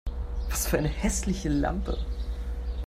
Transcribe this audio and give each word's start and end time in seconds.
Was 0.49 0.65
für 0.65 0.79
eine 0.79 0.87
hässliche 0.87 1.47
Lampe 1.49 1.95